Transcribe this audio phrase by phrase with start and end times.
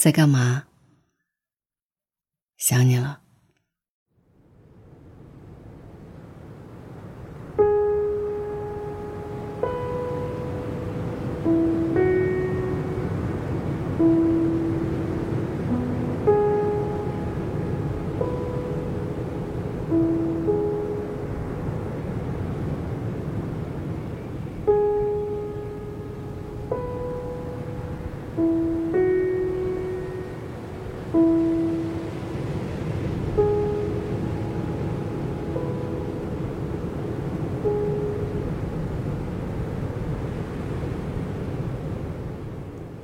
[0.00, 0.64] 在干嘛？
[2.56, 3.19] 想你了。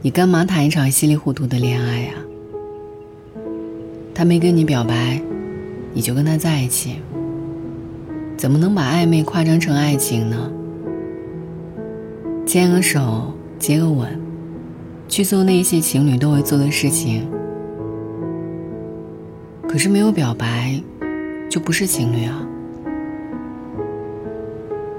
[0.07, 2.13] 你干嘛谈一场稀里糊涂的恋爱呀？
[4.15, 5.21] 他没跟你表白，
[5.93, 7.01] 你就跟他在一起，
[8.37, 10.49] 怎么能把暧昧夸张成爱情呢？
[12.47, 14.09] 牵个手，接个吻，
[15.09, 17.27] 去做那些情侣都会做的事情，
[19.69, 20.81] 可是没有表白，
[21.51, 22.47] 就不是情侣啊。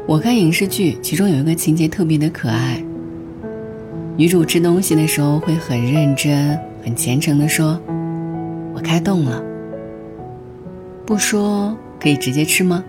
[0.05, 2.83] 我看影视剧，其中有一个情节特别的可爱。
[4.17, 7.79] 女主吃东西的时候会很认真、很虔诚的说
[8.73, 9.43] ：“我开动了。”
[11.05, 12.83] 不说可以直接吃吗？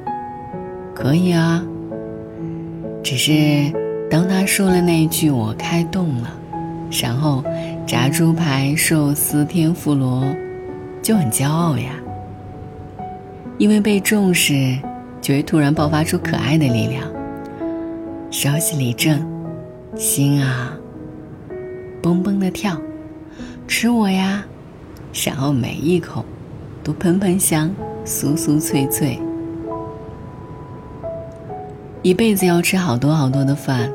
[0.94, 1.62] 可以啊。
[3.02, 3.70] 只是
[4.10, 6.30] 当他说了那一句“我开动了”，
[7.02, 7.44] 然后
[7.86, 10.24] 炸猪排、寿司、天妇罗
[11.02, 11.92] 就很骄傲呀。
[13.58, 14.78] 因为被重视，
[15.20, 17.04] 就会突然爆发出可爱的力量，
[18.30, 19.20] 稍息立正，
[19.94, 20.77] 心啊。
[22.02, 22.80] 蹦蹦的跳，
[23.66, 24.44] 吃我呀！
[25.24, 26.24] 然后每一口
[26.84, 27.70] 都喷喷香，
[28.04, 29.18] 酥酥脆脆。
[32.02, 33.90] 一辈子要吃好多好多的饭，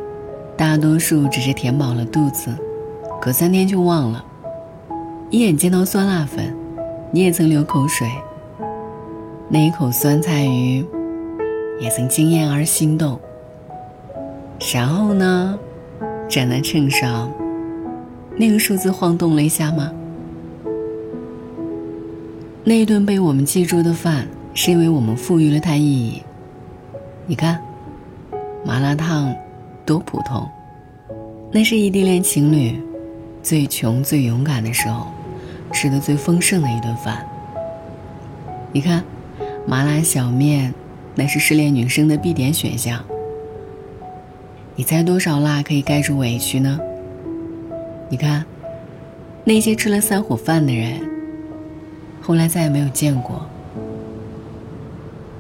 [0.58, 2.50] 大多数只是填饱了肚子，
[3.22, 4.26] 隔三天就忘了。
[5.30, 6.54] 一眼见到酸辣粉，
[7.12, 8.08] 你也曾流口水。
[9.48, 10.86] 那一口酸菜鱼，
[11.80, 13.20] 也曾惊艳而心动。
[14.74, 15.58] 然后呢，
[16.28, 17.32] 站在秤上。
[18.36, 19.92] 那个数字晃动了一下吗？
[22.64, 26.24] 那一顿被我们记住的饭，是因为我们赋予了它意义。
[27.28, 27.62] 你看，
[28.66, 29.34] 麻辣烫
[29.86, 30.48] 多普通，
[31.52, 32.82] 那是异地恋情侣
[33.42, 35.08] 最穷最勇敢的时候
[35.72, 37.26] 吃的最丰盛的一顿饭。
[38.72, 39.04] 你看，
[39.68, 40.74] 麻辣小面，
[41.16, 43.04] 那是失恋女生的必点选项。
[44.76, 46.80] 你猜多少辣可以盖住委屈呢？
[48.14, 48.46] 你看，
[49.44, 51.02] 那些吃了三火饭的人，
[52.22, 53.44] 后来再也没有见过。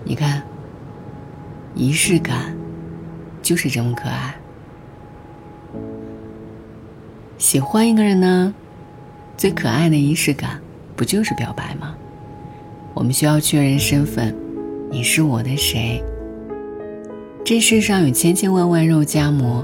[0.03, 0.41] 你看，
[1.75, 2.57] 仪式感
[3.43, 4.33] 就是这么可爱。
[7.37, 8.51] 喜欢一个人呢，
[9.37, 10.59] 最可爱的仪式感
[10.95, 11.95] 不就是表白吗？
[12.95, 14.35] 我们需要确认身份，
[14.89, 16.03] 你是我的谁？
[17.45, 19.63] 这世上有千千万万肉夹馍，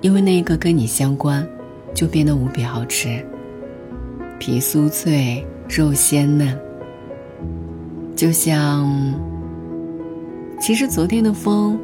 [0.00, 1.46] 因为那一个跟你相关。
[1.94, 3.24] 就变得无比好吃，
[4.38, 6.58] 皮酥脆，肉鲜嫩。
[8.16, 8.86] 就像，
[10.60, 11.78] 其实昨天的风，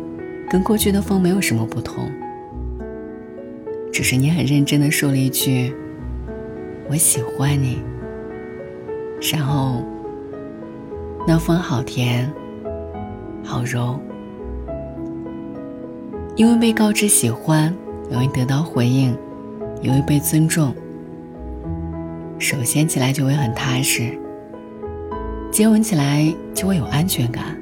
[0.51, 2.11] 跟过去的风没有什么不同，
[3.93, 5.75] 只是你很认真的说了一句
[6.91, 7.83] “我喜欢你”，
[9.33, 9.83] 然后，
[11.27, 12.31] 那风好甜，
[13.43, 13.99] 好柔，
[16.37, 17.75] 因为被告知喜欢，
[18.11, 19.17] 容易得到回应。
[19.83, 20.75] 因为被尊重，
[22.39, 24.19] 手牵起来就会很踏实，
[25.51, 27.57] 接吻起来就会有安全感。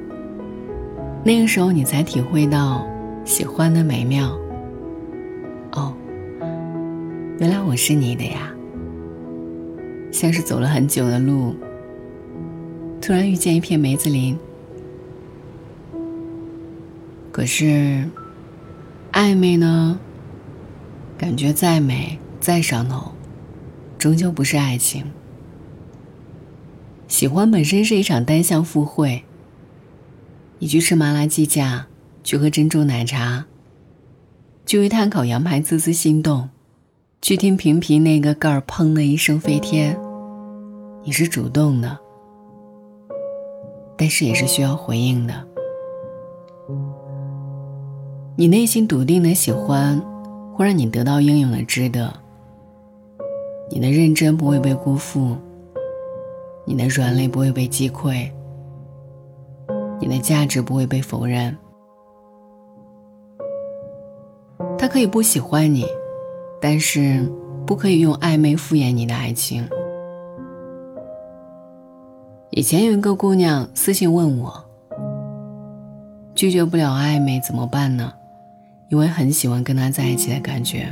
[1.22, 2.86] 那个时候，你才体会到
[3.24, 4.30] 喜欢的美妙。
[5.72, 5.94] 哦，
[7.38, 8.52] 原来我是你的呀！
[10.10, 11.54] 像是走了很久的路，
[13.00, 14.38] 突然遇见一片梅子林。
[17.32, 18.04] 可是，
[19.12, 19.98] 暧昧呢？
[21.16, 23.12] 感觉再美再上头，
[23.98, 25.04] 终究不是爱情。
[27.06, 29.24] 喜欢本身是一场单向赴会。
[30.58, 31.86] 你去吃麻辣鸡架，
[32.22, 33.46] 去喝珍珠奶茶，
[34.66, 36.48] 去为碳烤羊排滋滋心动，
[37.22, 39.98] 去听平皮那个盖儿砰的一声飞天，
[41.04, 41.98] 你是主动的，
[43.96, 45.46] 但是也是需要回应的。
[48.36, 50.02] 你内心笃定的喜欢。
[50.54, 52.12] 会让你得到应有的值得。
[53.70, 55.36] 你的认真不会被辜负，
[56.64, 58.30] 你的软肋不会被击溃，
[60.00, 61.56] 你的价值不会被否认。
[64.78, 65.84] 他可以不喜欢你，
[66.60, 67.28] 但是
[67.66, 69.68] 不可以用暧昧敷衍你的爱情。
[72.50, 74.64] 以前有一个姑娘私信问我，
[76.34, 78.12] 拒绝不了暧昧怎么办呢？
[78.94, 80.86] 因为很喜欢跟他在一起的感觉。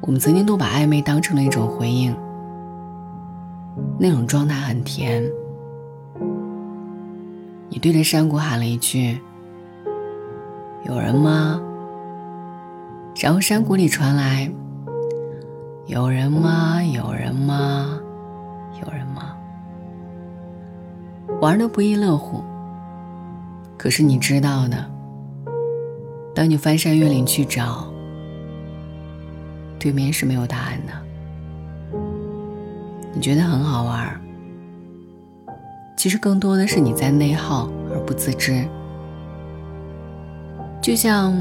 [0.00, 2.14] 我们曾经都把暧昧当成了一种回应，
[3.98, 5.24] 那种状态很甜。
[7.68, 9.18] 你对着山谷喊了一句
[10.86, 11.60] ：“有人吗？”
[13.20, 14.48] 然后山谷里传来
[15.86, 16.80] ：“有人吗？
[16.80, 17.98] 有人吗？
[18.80, 19.34] 有人吗？”
[21.42, 22.40] 玩的不亦乐乎。
[23.76, 24.88] 可是你知道的，
[26.36, 27.90] 当你翻山越岭去找，
[29.78, 30.92] 对面是没有答案的。
[33.14, 34.20] 你觉得很好玩，
[35.96, 38.68] 其实更多的是你在内耗而不自知。
[40.82, 41.34] 就像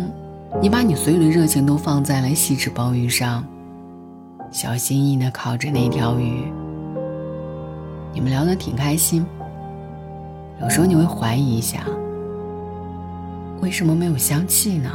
[0.62, 3.44] 你把你所有的热情都放在了锡纸包鱼上，
[4.50, 6.46] 小心翼翼的烤着那条鱼。
[8.14, 9.26] 你们聊得挺开心，
[10.62, 11.86] 有时候你会怀疑一下，
[13.62, 14.90] 为什么没有香气呢？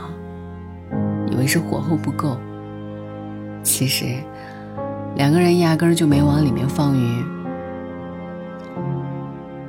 [1.30, 2.36] 以为是火候不够。
[3.62, 4.16] 其实，
[5.16, 7.24] 两个人压根儿就没往里面放鱼。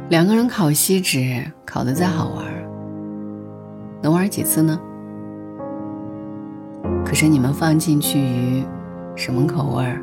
[0.09, 2.45] 两个人烤锡纸，烤的再好玩，
[4.01, 4.79] 能玩几次呢？
[7.05, 8.63] 可是你们放进去鱼，
[9.15, 10.01] 什么口味儿？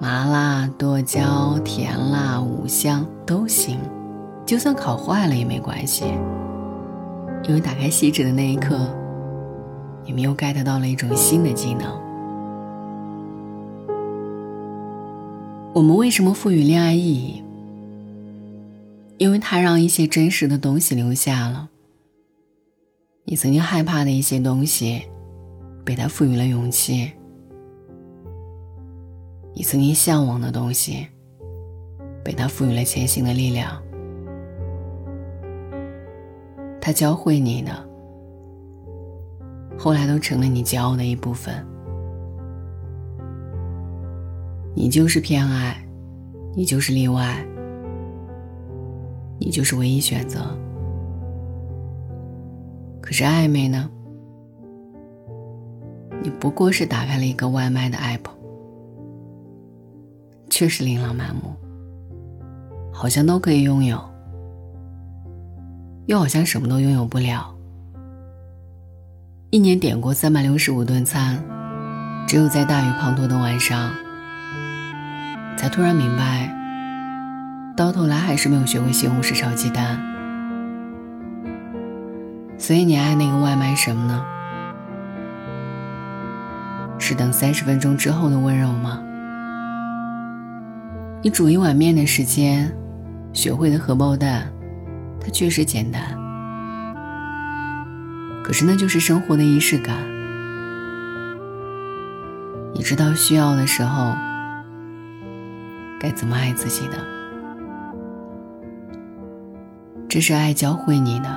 [0.00, 3.78] 麻辣、剁椒、甜辣、五香都行，
[4.46, 6.04] 就算烤坏了也没关系。
[7.44, 8.94] 因为打开锡纸的那一刻，
[10.04, 11.98] 你们又 get 到了一种新的技能。
[15.72, 17.42] 我们为什么赋予恋爱意义？
[19.16, 21.68] 因为它让一些真实的东西留下了。
[23.24, 25.02] 你曾经害怕的一些东西，
[25.84, 27.12] 被它赋予了勇气；
[29.54, 31.06] 你曾经向往的东西，
[32.24, 33.82] 被它赋予了前行的力量。
[36.88, 37.70] 他教会你的，
[39.78, 41.54] 后来都成了你骄傲的一部分。
[44.74, 45.76] 你就是偏爱，
[46.56, 47.46] 你就是例外，
[49.38, 50.40] 你就是唯一选择。
[53.02, 53.90] 可是暧昧呢？
[56.22, 58.30] 你不过是打开了一个外卖的 app，
[60.48, 61.54] 确实琳琅满目，
[62.90, 64.00] 好像都可以拥有，
[66.08, 67.54] 又好像什么都拥有不了。
[69.50, 71.38] 一年点过三百六十五顿餐，
[72.26, 73.90] 只有在大雨滂沱的晚上。
[75.54, 76.50] 才突然明白，
[77.76, 80.00] 到头来还是没有学会西红柿炒鸡蛋。
[82.56, 84.24] 所以你爱那个外卖什么呢？
[86.98, 89.02] 是等三十分钟之后的温柔吗？
[91.22, 92.74] 你煮一碗面的时间，
[93.34, 94.50] 学会的荷包蛋，
[95.30, 96.02] 确实简单，
[98.44, 99.96] 可是那就是生活的仪式感。
[102.74, 104.14] 你知道需要的时候。
[106.00, 106.96] 该怎么爱自己的？
[110.08, 111.28] 这是爱教会你的。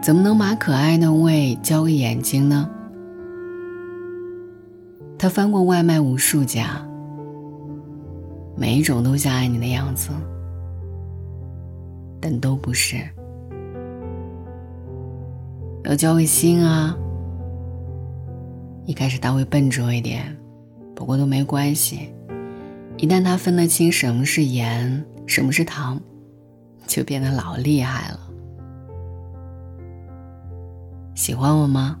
[0.00, 2.70] 怎么能把可爱的胃交给眼睛呢？
[5.18, 6.80] 他翻过外卖无数家，
[8.56, 10.08] 每一种都像爱你的样子，
[12.28, 12.96] 但都不是。
[15.84, 16.98] 要交给心啊！
[18.84, 20.36] 一开始他会笨拙一点。
[20.92, 22.12] 不过都没关系，
[22.96, 26.00] 一旦他分得清什么是盐，什么是糖，
[26.84, 28.18] 就变得老厉害了。
[31.14, 31.96] 喜欢我吗？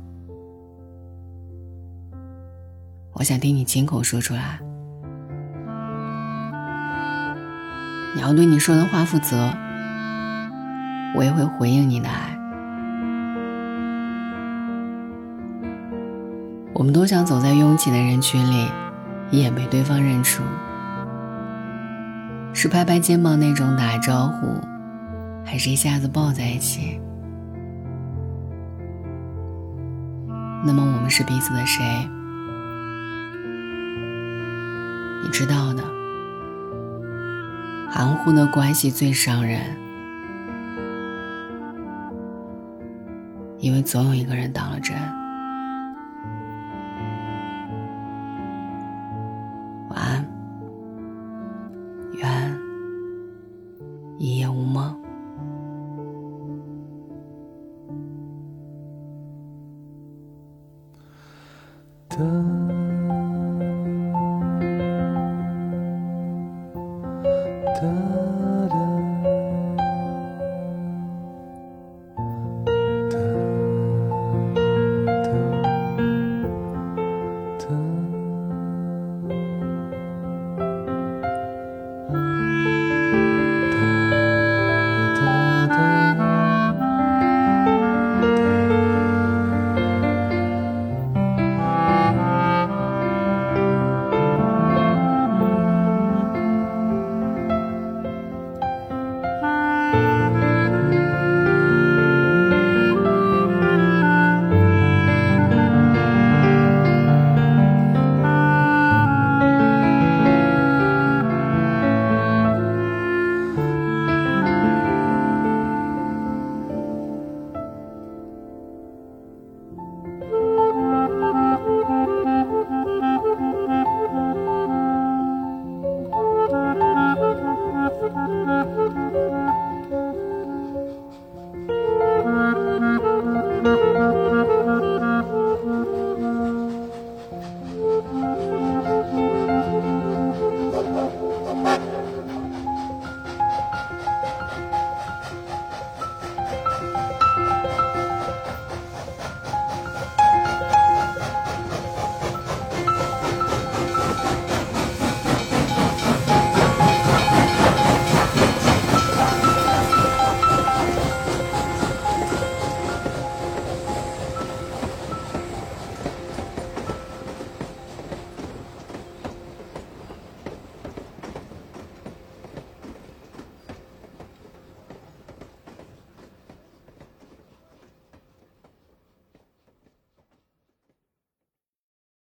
[3.12, 4.58] 我想听你亲口说出来。
[8.16, 9.54] 你要对你说的话负责，
[11.16, 12.38] 我也会回应你的爱。
[16.72, 18.68] 我们都想走在拥挤的人群里。
[19.28, 20.44] 一眼被对方认出，
[22.52, 24.60] 是拍拍肩膀那种打招呼，
[25.44, 27.00] 还是一下子抱在一起？
[30.64, 31.82] 那么我们是彼此的谁？
[35.24, 35.82] 你知道的，
[37.90, 39.60] 含糊的关系最伤人，
[43.58, 44.96] 因为总有一个人当了真。
[49.88, 50.25] 晚安